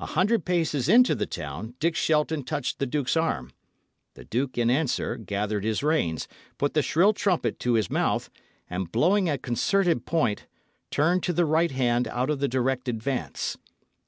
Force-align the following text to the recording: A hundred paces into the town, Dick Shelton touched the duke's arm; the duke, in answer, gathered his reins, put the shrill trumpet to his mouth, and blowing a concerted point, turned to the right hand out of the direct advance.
A 0.00 0.06
hundred 0.06 0.44
paces 0.44 0.88
into 0.88 1.14
the 1.14 1.26
town, 1.28 1.74
Dick 1.78 1.94
Shelton 1.94 2.42
touched 2.42 2.80
the 2.80 2.86
duke's 2.88 3.16
arm; 3.16 3.52
the 4.14 4.24
duke, 4.24 4.58
in 4.58 4.68
answer, 4.68 5.16
gathered 5.16 5.62
his 5.62 5.80
reins, 5.80 6.26
put 6.58 6.74
the 6.74 6.82
shrill 6.82 7.12
trumpet 7.12 7.60
to 7.60 7.74
his 7.74 7.88
mouth, 7.88 8.30
and 8.68 8.90
blowing 8.90 9.30
a 9.30 9.38
concerted 9.38 10.06
point, 10.06 10.48
turned 10.90 11.22
to 11.22 11.32
the 11.32 11.46
right 11.46 11.70
hand 11.70 12.08
out 12.08 12.30
of 12.30 12.40
the 12.40 12.48
direct 12.48 12.88
advance. 12.88 13.56